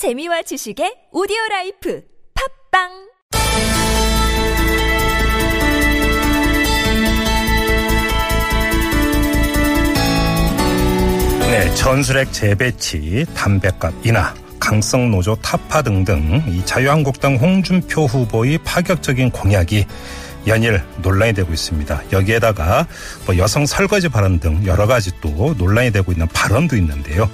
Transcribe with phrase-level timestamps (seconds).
[0.00, 2.02] 재미와 지식의 오디오 라이프
[2.72, 2.88] 팟빵
[11.50, 19.84] 네, 전술핵 재배치, 담배값 인하, 강성 노조 타파 등등 이 자유한국당 홍준표 후보의 파격적인 공약이
[20.46, 22.04] 연일 논란이 되고 있습니다.
[22.10, 22.86] 여기에다가
[23.26, 27.28] 뭐 여성 설거지 발언 등 여러 가지 또 논란이 되고 있는 발언도 있는데요.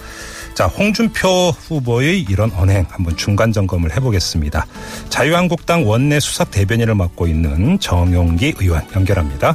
[0.56, 4.64] 자, 홍준표 후보의 이런 언행 한번 중간 점검을 해보겠습니다.
[5.10, 9.54] 자유한국당 원내 수석 대변인을 맡고 있는 정용기 의원 연결합니다.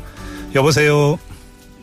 [0.53, 1.17] 여보세요.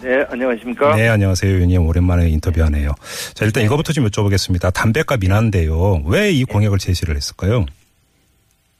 [0.00, 0.94] 네, 안녕하십니까?
[0.94, 1.52] 네, 안녕하세요.
[1.52, 1.84] 의원님.
[1.84, 2.92] 오랜만에 인터뷰하네요.
[3.34, 4.72] 자, 일단 이거부터 좀 여쭤보겠습니다.
[4.72, 6.04] 담배값 인하인데요.
[6.06, 7.66] 왜 이 공약을 제시를 했을까요?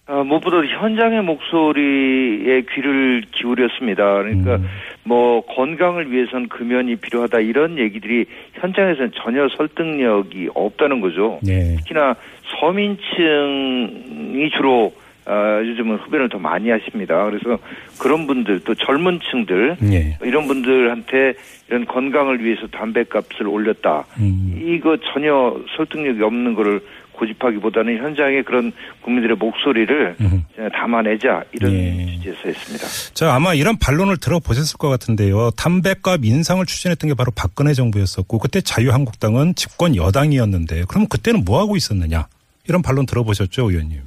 [0.07, 4.03] 아, 무엇보다 현장의 목소리에 귀를 기울였습니다.
[4.23, 4.69] 그러니까 음.
[5.09, 11.41] 뭐 건강을 위해선 금연이 필요하다 이런 얘기들이 현장에서는 전혀 설득력이 없다는 거죠.
[11.43, 11.77] 네.
[11.79, 12.15] 특히나
[12.61, 14.93] 서민층이 주로
[15.29, 17.25] 아, 요즘은 흡연을 더 많이 하십니다.
[17.27, 17.59] 그래서
[18.01, 20.17] 그런 분들 또 젊은 층들 예.
[20.23, 21.35] 이런 분들한테
[21.69, 24.07] 이런 건강을 위해서 담배값을 올렸다.
[24.19, 24.59] 음.
[24.65, 26.81] 이거 전혀 설득력이 없는 거를
[27.13, 30.45] 고집하기보다는 현장의 그런 국민들의 목소리를 음.
[30.73, 32.07] 담아내자 이런 예.
[32.07, 32.87] 취지에서 했습니다.
[33.13, 35.51] 자, 아마 이런 반론을 들어보셨을 것 같은데요.
[35.57, 41.77] 담배값 인상을 추진했던 게 바로 박근혜 정부였었고, 그때 자유한국당은 집권 여당이었는데, 그럼 그때는 뭐 하고
[41.77, 42.29] 있었느냐?
[42.69, 44.03] 이런 반론 들어보셨죠, 의원님?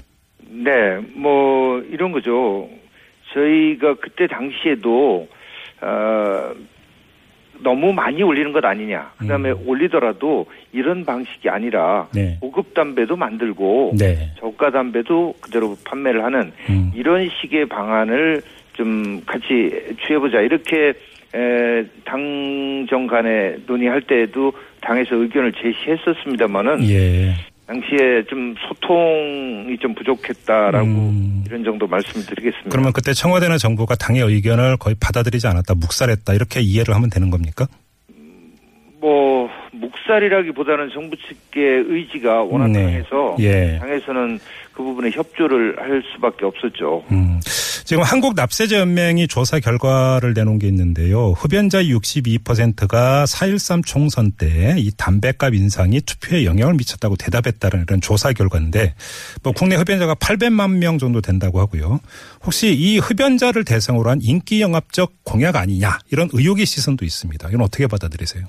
[0.64, 2.70] 네, 뭐 이런 거죠.
[3.34, 5.28] 저희가 그때 당시에도
[5.82, 6.54] 어,
[7.64, 9.12] 너무 많이 올리는 것 아니냐.
[9.18, 12.14] 그다음에 올리더라도 이런 방식이 아니라 음.
[12.14, 12.38] 네.
[12.42, 14.32] 고급 담배도 만들고 네.
[14.40, 16.92] 저가 담배도 그대로 판매를 하는 음.
[16.96, 18.42] 이런 식의 방안을
[18.74, 20.94] 좀 같이 취해보자 이렇게
[21.34, 24.52] 에, 당정 간에 논의할 때에도
[24.82, 27.34] 당에서 의견을 제시했었습니다마는 예.
[27.72, 31.44] 당시에 좀 소통이 좀 부족했다라고 음.
[31.46, 32.70] 이런 정도 말씀드리겠습니다.
[32.70, 37.68] 그러면 그때 청와대나 정부가 당의 의견을 거의 받아들이지 않았다, 묵살했다, 이렇게 이해를 하면 되는 겁니까?
[39.00, 42.84] 뭐 묵살이라기보다는 정부 측의 의지가 워낙 네.
[42.84, 43.80] 강해서 예.
[43.80, 44.38] 당에서는
[44.74, 47.04] 그 부분에 협조를 할 수밖에 없었죠.
[47.12, 47.40] 음.
[47.92, 51.32] 지금 한국 납세자 연맹이 조사 결과를 내놓은 게 있는데요.
[51.32, 58.96] 흡연자 62%가 4.13 총선 때 이 담배값 인상이 투표에 영향을 미쳤다고 대답했다는 이런 조사 결과인데
[59.44, 62.00] 뭐 국내 흡연자가 800만 명 정도 된다고 하고요.
[62.46, 67.50] 혹시 이 흡연자를 대상으로 한 인기 영합적 공약 아니냐 이런 의혹의 시선도 있습니다.
[67.50, 68.46] 이건 어떻게 받아들이세요?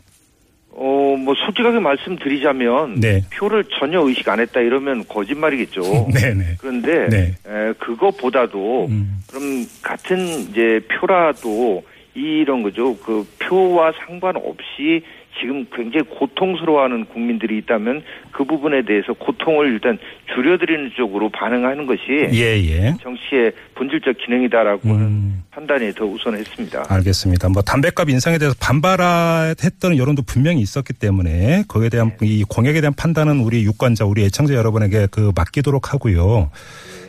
[0.85, 3.23] 어, 뭐 솔직하게 말씀드리자면 네.
[3.33, 6.09] 표를 전혀 의식 안 했다 이러면 거짓말이겠죠.
[6.13, 6.57] 네네.
[6.59, 7.35] 그런데 네.
[7.47, 9.23] 에, 그것보다도 음.
[9.29, 11.85] 그럼 같은 이제 표라도
[12.15, 12.97] 이런 거죠.
[12.99, 15.03] 그 표와 상관없이
[15.41, 18.03] 지금 굉장히 고통스러워하는 국민들이 있다면
[18.33, 19.99] 그 부분에 대해서 고통을 일단
[20.35, 22.03] 줄여드리는 쪽으로 반응하는 것이
[22.33, 22.95] 예 예.
[23.03, 25.43] 정치의 본질적 기능이다라고 음.
[25.51, 26.85] 판단이 더 우선했습니다.
[26.89, 27.49] 알겠습니다.
[27.49, 33.41] 뭐 담배값 인상에 대해서 반발했던 여론도 분명히 있었기 때문에 거기에 대한 이 공약에 대한 판단은
[33.41, 36.51] 우리 유권자, 우리 애청자 여러분에게 그 맡기도록 하고요.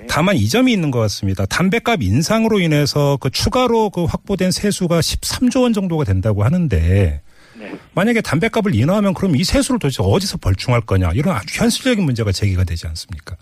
[0.08, 1.46] 다만 이 점이 있는 것 같습니다.
[1.46, 7.22] 담배값 인상으로 인해서 그 추가로 그 확보된 세수가 13조 원 정도가 된다고 하는데
[7.60, 7.72] 네.
[7.96, 12.64] 만약에 담배값을 인하하면 그럼 이 세수를 도대체 어디서 벌충할 거냐 이런 아주 현실적인 문제가 제기가
[12.64, 13.36] 되지 않습니까?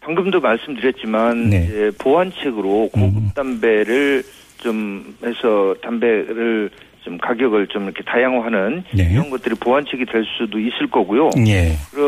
[0.00, 1.64] 방금도 말씀드렸지만 네.
[1.64, 3.30] 이제 보완책으로 고급 음.
[3.34, 4.22] 담배를
[4.58, 6.70] 좀 해서 담배를
[7.02, 9.10] 좀 가격을 좀 이렇게 다양화하는 네.
[9.12, 11.30] 이런 것들이 보완책이 될 수도 있을 거고요.
[11.46, 11.72] 예.
[11.92, 11.98] 그,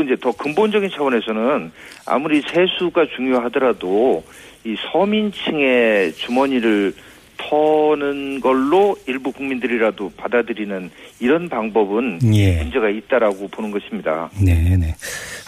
[0.00, 1.72] 그리고 이제 더 근본적인 차원에서는
[2.06, 4.24] 아무리 세수가 중요하더라도
[4.64, 6.94] 이 서민층의 주머니를
[7.36, 10.90] 터는 걸로 일부 국민들이라도 받아들이는
[11.20, 12.58] 이런 방법은 예.
[12.62, 14.30] 문제가 있다라고 보는 것입니다.
[14.38, 14.94] 네 네.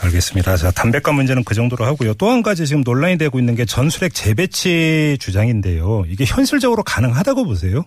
[0.02, 0.56] 알겠습니다.
[0.56, 2.14] 자, 담배값 문제는 그 정도로 하고요.
[2.14, 6.04] 또 한 가지 지금 논란이 되고 있는 게 전술핵 재배치 주장인데요.
[6.08, 7.84] 이게 현실적으로 가능하다고 보세요?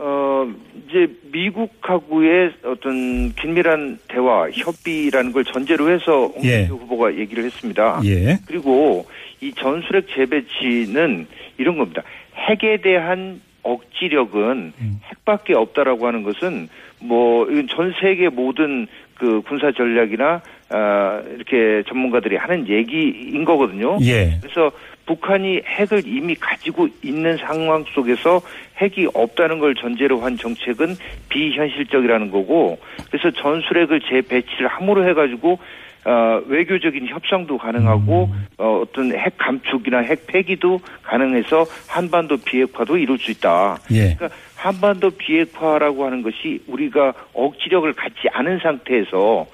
[0.00, 0.48] 어,
[0.88, 6.66] 이제 미국하고의 어떤 긴밀한 대화, 협의라는 걸 전제로 해서 홍준표 예.
[6.66, 8.00] 후보가 얘기를 했습니다.
[8.04, 8.38] 예.
[8.46, 9.06] 그리고
[9.40, 11.26] 이 전술핵 재배치는
[11.58, 12.02] 이런 겁니다.
[12.36, 15.00] 핵에 대한 억지력은 음.
[15.10, 16.68] 핵밖에 없다라고 하는 것은
[17.00, 20.40] 뭐 전 세계 모든 그 군사 전략이나
[20.70, 23.98] 아 이렇게 전문가들이 하는 얘기인 거거든요.
[24.02, 24.38] 예.
[24.40, 24.70] 그래서
[25.08, 28.42] 북한이 핵을 이미 가지고 있는 상황 속에서
[28.76, 30.96] 핵이 없다는 걸 전제로 한 정책은
[31.30, 32.78] 비현실적이라는 거고
[33.10, 35.58] 그래서 전술핵을 재배치를 함으로 해가지고
[36.04, 38.28] 어, 외교적인 협상도 가능하고
[38.58, 43.78] 어, 어떤 핵 감축이나 핵 폐기도 가능해서 한반도 비핵화도 이룰 수 있다.
[43.90, 44.14] 예.
[44.14, 49.46] 그러니까 한반도 비핵화라고 하는 것이 우리가 억지력을 갖지 않은 상태에서는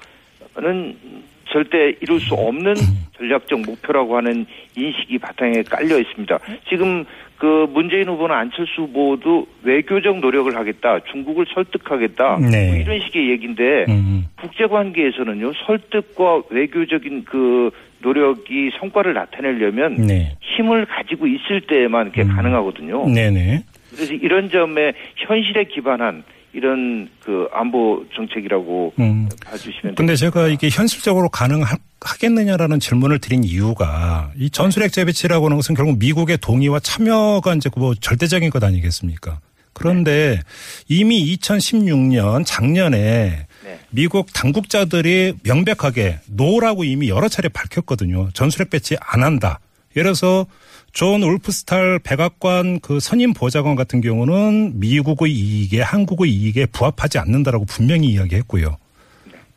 [1.55, 2.75] 절대 이룰 수 없는
[3.17, 6.37] 전략적 목표라고 하는 인식이 바탕에 깔려 있습니다.
[6.67, 7.05] 지금
[7.37, 12.67] 그 문재인 후보나 안철수 후보도 외교적 노력을 하겠다, 중국을 설득하겠다, 네.
[12.67, 14.25] 뭐 이런 식의 얘기인데 음.
[14.37, 20.35] 국제 관계에서는요 설득과 외교적인 그 노력이 성과를 나타내려면 네.
[20.41, 22.35] 힘을 가지고 있을 때만 그게 음.
[22.35, 23.07] 가능하거든요.
[23.07, 23.63] 네네.
[23.93, 26.23] 그래서 이런 점에 현실에 기반한
[26.55, 29.27] 이런 그 안보 정책이라고 음.
[29.45, 35.99] 봐주시면 근데 제가 이게 현실적으로 가능하겠느냐라는 질문을 드린 이유가 이 전술핵 재배치라고 하는 것은 결국
[35.99, 39.39] 미국의 동의와 참여가 이제 뭐 절대적인 것 아니겠습니까?
[39.73, 40.39] 그런데
[40.87, 43.79] 이미 2016년 작년에 네.
[43.89, 48.29] 미국 당국자들이 명백하게 no라고 이미 여러 차례 밝혔거든요.
[48.33, 49.59] 전술핵 배치 안 한다.
[49.95, 50.45] 예를 들어서
[50.91, 58.07] 존 울프스탈 백악관 그 선임 보좌관 같은 경우는 미국의 이익에 한국의 이익에 부합하지 않는다라고 분명히
[58.07, 58.77] 이야기했고요.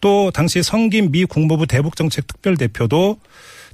[0.01, 3.19] 또 당시 성김 미 국무부 대북정책 특별대표도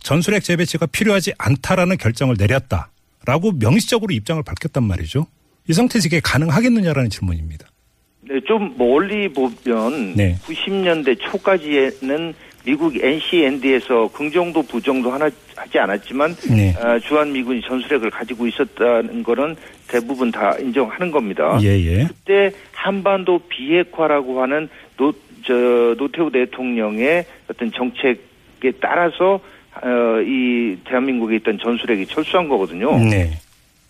[0.01, 5.27] 전술핵 재배치가 필요하지 않다라는 결정을 내렸다라고 명시적으로 입장을 밝혔단 말이죠.
[5.69, 7.67] 이 상태에서 이게 가능하겠느냐라는 질문입니다.
[8.29, 10.39] 네, 좀 멀리 보면 네.
[10.45, 12.35] 90년대 초까지에는
[12.65, 16.75] 미국 NCND에서 긍정도 부정도 하나 하지 않았지만 네.
[16.77, 19.55] 어, 주한 미군이 전술핵을 가지고 있었다는 거는
[19.89, 21.59] 대부분 다 인정하는 겁니다.
[21.63, 22.05] 예, 예.
[22.07, 25.13] 그때 한반도 비핵화라고 하는 노,
[25.45, 25.53] 저,
[25.99, 29.41] 노태우 대통령의 어떤 정책에 따라서
[29.83, 32.97] 어, 이 대한민국에 있던 전술핵이 철수한 거거든요.
[32.99, 33.31] 네.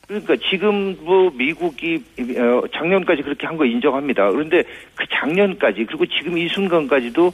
[0.08, 2.02] 그러니까 지금 뭐 미국이
[2.36, 4.30] 어, 작년까지 그렇게 한 거 인정합니다.
[4.32, 7.32] 그런데 그 작년까지 그리고 지금 이 순간까지도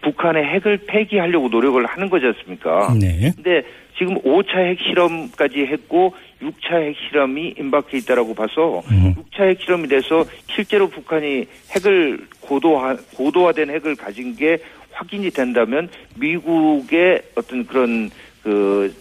[0.00, 2.94] 북한의 핵을 폐기하려고 노력을 하는 거지 않습니까?
[2.98, 3.32] 네.
[3.34, 3.62] 근데
[3.96, 9.14] 지금 5차 핵실험까지 했고 6차 핵실험이 임박해 있다라고 봐서 음.
[9.32, 14.58] 6차 핵실험이 돼서 실제로 북한이 핵을 고도화 고도화된 핵을 가진 게
[14.92, 18.10] 확인이 된다면 미국의 어떤 그런
[18.42, 18.94] 그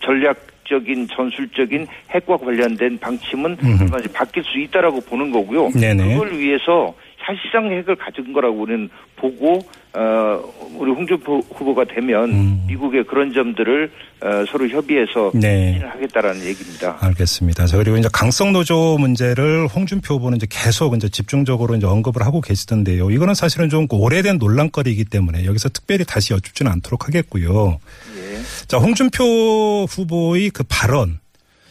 [0.00, 3.58] 전략적인 전술적인 핵과 관련된 방침은.
[3.62, 5.70] 얼마든지 바뀔 수 있다라고 보는 거고요.
[5.70, 6.14] 네네.
[6.14, 6.94] 그걸 위해서
[7.30, 9.60] 사실상 핵을 가진 거라고 우리는 보고
[9.92, 10.42] 어
[10.76, 12.64] 우리 홍준표 후보가 되면 음.
[12.68, 13.90] 미국의 그런 점들을
[14.22, 15.78] 어, 서로 협의해서 네.
[15.82, 16.96] 하겠다라는 얘기입니다.
[17.00, 17.66] 알겠습니다.
[17.66, 22.40] 자, 그리고 이제 강성 노조 문제를 홍준표 후보는 이제 계속 이제 집중적으로 이제 언급을 하고
[22.40, 23.10] 계시던데요.
[23.10, 27.78] 이거는 사실은 좀 오래된 논란거리이기 때문에 여기서 특별히 다시 여쭙지는 않도록 하겠고요.
[28.16, 28.66] 예.
[28.66, 31.18] 자, 홍준표 후보의 그 발언.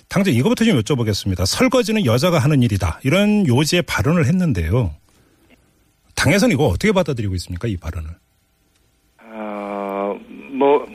[0.08, 1.46] 당장 이거부터 좀 여쭤보겠습니다.
[1.46, 3.00] 설거지는 여자가 하는 일이다.
[3.04, 4.92] 이런 요지의 발언을 했는데요.
[6.20, 7.68] 당에서는 이거 어떻게 받아들이고 있습니까?
[7.68, 8.10] 이 발언을.
[9.32, 10.14] 아,
[10.52, 10.86] 뭐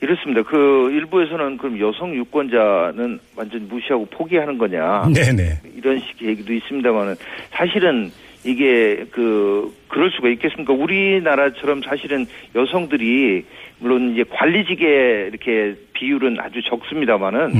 [0.00, 0.42] 이렇습니다.
[0.42, 5.60] 그 일부에서는 그럼 여성 유권자는 완전 무시하고 포기하는 거냐 네네.
[5.76, 7.14] 이런 식의 얘기도 있습니다만은
[7.50, 8.10] 사실은
[8.44, 10.72] 이게 그 그럴 수가 있겠습니까?
[10.72, 13.44] 우리나라처럼 사실은 여성들이
[13.78, 17.52] 물론 이제 관리직에 이렇게 비율은 아주 적습니다만은.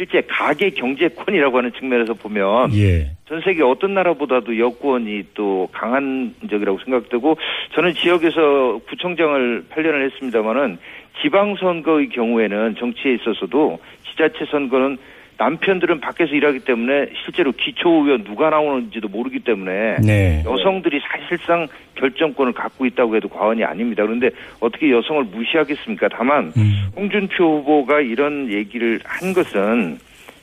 [0.00, 3.10] 실제 가계 경제권이라고 하는 측면에서 보면 예.
[3.28, 7.36] 전 세계 어떤 나라보다도 여권이 또 강한 적이라고 생각되고
[7.74, 10.78] 저는 지역에서 구청장을 8년을 했습니다마는
[11.20, 13.78] 지방선거의 경우에는 정치에 있어서도
[14.10, 14.96] 지자체 선거는
[15.40, 20.44] 남편들은 밖에서 일하기 때문에 실제로 기초의원 누가 나오는지도 모르기 때문에 네.
[20.44, 24.04] 여성들이 사실상 결정권을 갖고 있다고 해도 과언이 아닙니다.
[24.04, 24.28] 그런데
[24.60, 26.08] 어떻게 여성을 무시하겠습니까?
[26.12, 26.90] 다만 음.
[26.94, 29.98] 홍준표 후보가 이런 얘기를 한 것은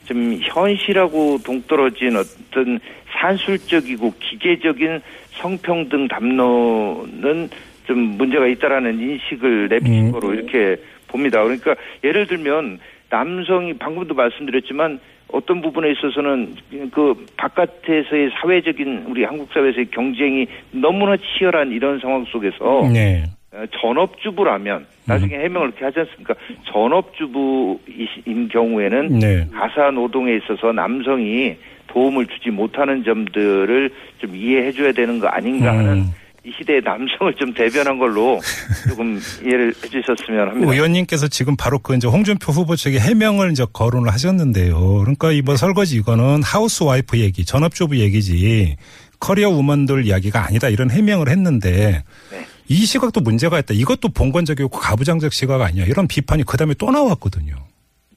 [0.06, 2.80] 좀 현실하고 동떨어진 어떤
[3.20, 5.00] 산술적이고 기계적인
[5.34, 7.50] 성평등 담론은
[7.86, 10.12] 좀 문제가 있다라는 인식을 내비친 음.
[10.12, 11.44] 거로 이렇게 봅니다.
[11.44, 15.00] 그러니까 예를 들면 남성이 방금도 말씀드렸지만
[15.30, 16.56] 어떤 부분에 있어서는
[16.92, 23.24] 그 바깥에서의 사회적인 우리 한국 사회에서의 경쟁이 너무나 치열한 이런 상황 속에서 네.
[23.52, 26.34] 어, 전업주부라면 나중에 해명을 이렇게 하지 않습니까?
[26.72, 29.46] 전업주부인 경우에는 네.
[29.54, 35.94] 가사 노동에 있어서 남성이 도움을 주지 못하는 점들을 좀 이해해 줘야 되는 거 아닌가 하는
[35.94, 36.12] 음.
[36.46, 38.40] 이 시대의 남성을 좀 대변한 걸로
[38.88, 40.72] 조금 이해를 해주셨으면 합니다.
[40.72, 45.00] 의원님께서 지금 바로 그 이제 홍준표 후보 측에 해명을 이제 거론을 하셨는데요.
[45.00, 48.78] 그러니까 이번 설거지 이거는 하우스 와이프 얘기, 전업주부 얘기지
[49.20, 52.46] 커리어 우먼들 이야기가 아니다 이런 해명을 했는데 네.
[52.70, 53.74] 이 시각도 문제가 있다.
[53.74, 55.86] 이것도 봉건적이고 가부장적 시각 아니야.
[55.86, 57.56] 이런 비판이 그 다음에 또 나왔거든요.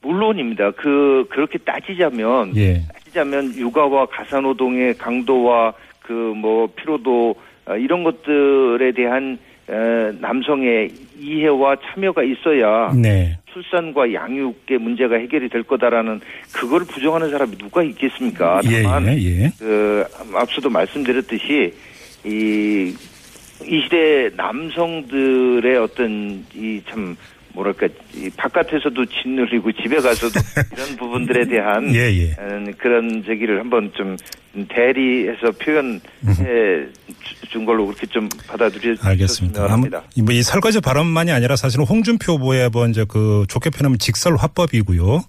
[0.03, 0.71] 물론입니다.
[0.71, 2.83] 그 그렇게 따지자면 예.
[2.93, 9.37] 따지자면 육아와 가사노동의 강도와 그 뭐 피로도 어, 이런 것들에 대한
[9.67, 13.37] 어, 남성의 이해와 참여가 있어야 네.
[13.53, 16.19] 출산과 양육의 문제가 해결이 될 거다라는
[16.53, 18.61] 그걸 부정하는 사람이 누가 있겠습니까?
[18.69, 19.51] 예, 다만 예, 예.
[19.59, 21.73] 그 앞서도 말씀드렸듯이
[22.25, 22.93] 이
[23.65, 27.15] 이 시대 남성들의 어떤 이 참
[27.53, 30.39] 뭐랄까 이 바깥에서도 짓눌리고 집에 가서도
[30.73, 32.35] 이런 부분들에 대한 예, 예.
[32.39, 34.15] 음, 그런 제기를 한번 좀
[34.69, 35.99] 대리해서 표현해
[37.23, 40.03] 주- 준 걸로 그렇게 좀 받아들여주셨으면 알겠습니다.
[40.23, 45.21] 뭐이 설거지 발언만이 아니라 사실은 홍준표 후보의 뭐 이제 그 좋게 표현하면 직설 화법이고요.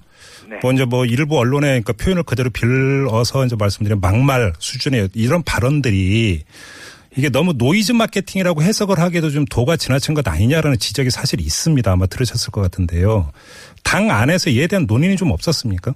[0.49, 0.59] 네.
[0.62, 6.43] 뭐뭐 일부 언론에 그러니까 표현을 그대로 빌어서 이제 말씀드린 막말 수준의 이런 발언들이
[7.16, 11.90] 이게 너무 노이즈 마케팅이라고 해석을 하기에도 좀 도가 지나친 것 아니냐라는 지적이 사실 있습니다.
[11.92, 13.31] 아마 들으셨을 것 같은데요.
[13.85, 15.95] 당 안에서 이에 대한 논의는 좀 없었습니까?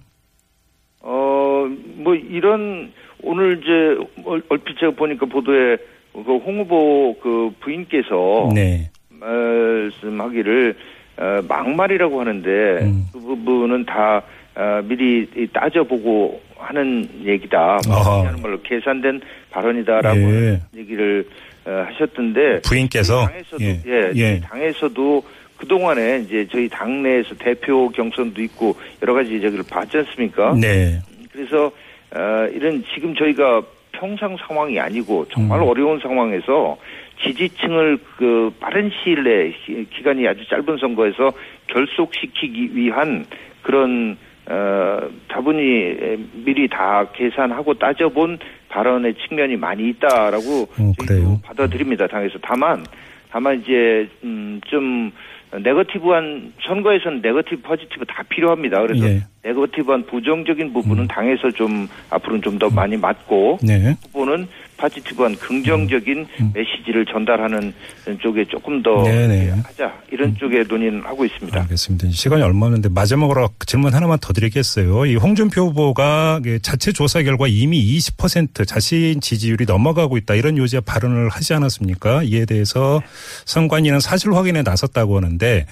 [1.01, 2.93] 어, 뭐 이런
[3.23, 5.77] 오늘 이제 얼- 얼핏 제가 보니까 보도에
[6.13, 8.91] 그 홍 후보 그 부인께서 네.
[9.11, 10.77] 말씀하기를
[11.19, 12.49] 어, 막말이라고 하는데
[12.83, 13.07] 음.
[13.13, 14.23] 그 부분은 다
[14.55, 17.79] 어, 미리 이 따져보고 하는 얘기다.
[17.89, 19.21] 하는 말로 계산된
[19.51, 20.61] 발언이다라고 예.
[20.77, 21.27] 얘기를
[21.65, 23.83] 어, 하셨던데 부인께서 당에서도 예.
[23.87, 24.41] 예, 예.
[24.41, 25.23] 당에서도
[25.57, 30.55] 그 동안에 이제 저희 당내에서 대표 경선도 있고 여러 가지 저기를 봤지 않습니까?
[30.61, 30.99] 네.
[31.33, 31.67] 그래서
[32.15, 35.69] 어, 이런 지금 저희가 평상 상황이 아니고 정말 음.
[35.69, 36.77] 어려운 상황에서
[37.25, 41.33] 지지층을 그 빠른 시일 기- 기간이 아주 짧은 선거에서
[41.69, 43.25] 결속시키기 위한
[43.63, 44.17] 그런
[44.49, 48.39] 어, 다분히 미리 다 계산하고 따져본
[48.69, 51.41] 발언의 측면이 많이 있다라고 어, 그래요?
[51.45, 52.07] 받아들입니다.
[52.07, 52.85] 당에서 다만
[53.31, 55.11] 다만 이제 음, 좀
[55.53, 58.81] 네거티브한 선거에서는 네거티브 포지티브 다 필요합니다.
[58.83, 59.23] 그래서 예.
[59.45, 63.95] 네거티브한 부정적인 부분은 당에서 좀 앞으로는 좀 더 많이 맞고 네.
[64.07, 67.73] 후보는 포지티브한 긍정적인 메시지를 전달하는
[68.21, 69.05] 쪽에 조금 더 음.
[69.05, 69.51] 네네.
[69.51, 69.63] 음.
[69.65, 71.61] 하자 이런 쪽에 논의는 하고 있습니다.
[71.63, 72.11] 알겠습니다.
[72.11, 75.07] 시간이 얼마 없는데 마지막으로 질문 하나만 더 드리겠어요.
[75.07, 80.83] 이 홍준표 후보가 그 자체 조사 결과 이미 20% 자신 지지율이 넘어가고 있다 이런 요지의
[80.85, 82.23] 발언을 하지 않았습니까?
[82.25, 83.01] 이에 대해서
[83.47, 85.67] 선관위는 사실 확인에 나섰다고 하는데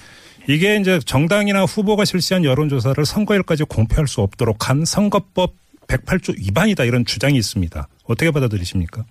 [0.47, 5.53] 이게 이제 정당이나 후보가 실시한 여론조사를 선거일까지 공표할 수 없도록 한 선거법
[5.87, 7.87] 108조 위반이다 이런 주장이 있습니다.
[8.07, 9.03] 어떻게 받아들이십니까?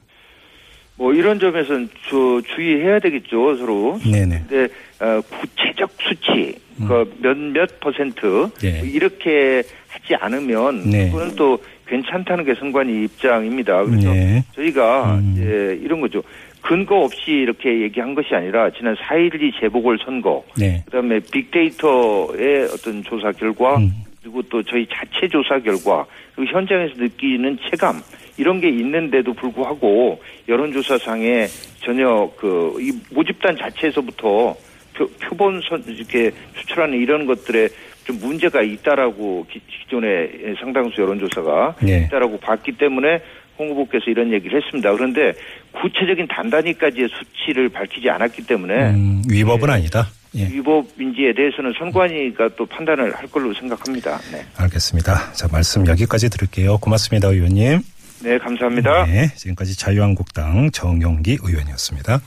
[0.96, 3.98] 뭐 이런 점에서는 주, 주의해야 되겠죠 서로.
[4.04, 4.44] 네네.
[4.48, 6.54] 근데 어, 구체적 수치
[6.86, 8.50] 그 몇몇 퍼센트 음.
[8.64, 8.80] 예.
[8.84, 11.10] 이렇게 하지 않으면 네.
[11.10, 13.84] 그건 또 괜찮다는 게 선관위 입장입니다.
[13.84, 14.44] 그래서 네.
[14.54, 15.34] 저희가 음.
[15.34, 16.22] 이제 이런 거죠.
[16.60, 20.82] 근거 없이 이렇게 얘기한 것이 아니라 지난 4.12 재보궐 선거 네.
[20.86, 23.92] 그다음에 빅데이터의 어떤 조사 결과 음.
[24.22, 28.00] 그리고 또 저희 자체 조사 결과 그리고 현장에서 느끼는 체감
[28.36, 31.46] 이런 게 있는데도 불구하고 여론조사상에
[31.84, 34.54] 전혀 그 이 모집단 자체에서부터
[34.94, 37.68] 표, 표본 선 이렇게 추출하는 이런 것들에
[38.04, 42.04] 좀 문제가 있다라고 기, 기존의 상당수 여론조사가 네.
[42.06, 43.20] 있다라고 봤기 때문에
[43.58, 44.92] 홍 후보께서 이런 얘기를 했습니다.
[44.92, 45.32] 그런데
[45.72, 50.06] 구체적인 단단히까지의 수치를 밝히지 않았기 때문에 음, 위법은 아니다.
[50.36, 50.48] 예.
[50.48, 54.18] 위법인지에 대해서는 선관위가 또 판단을 할 걸로 생각합니다.
[54.32, 55.32] 네, 알겠습니다.
[55.32, 56.78] 자, 말씀 여기까지 들을게요.
[56.78, 57.80] 고맙습니다, 의원님.
[58.20, 59.06] 네 감사합니다.
[59.06, 62.20] 네, 지금까지 자유한국당 정용기 의원이었습니다.